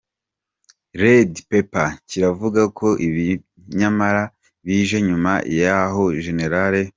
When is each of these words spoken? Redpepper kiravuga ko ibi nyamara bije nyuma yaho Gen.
Redpepper 0.99 1.89
kiravuga 2.09 2.61
ko 2.77 2.87
ibi 3.07 3.27
nyamara 3.79 4.23
bije 4.65 4.97
nyuma 5.07 5.31
yaho 5.59 6.03
Gen. 6.23 6.39